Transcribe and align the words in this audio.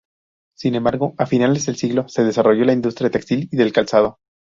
Sin 0.57 0.73
embargo, 0.73 1.13
a 1.19 1.27
finales 1.27 1.67
del 1.67 1.75
siglo 1.75 2.07
se 2.07 2.23
desarrolló 2.23 2.65
la 2.65 2.73
industria 2.73 3.11
textil 3.11 3.47
y 3.51 3.55
del 3.55 3.71
calzado. 3.71 4.17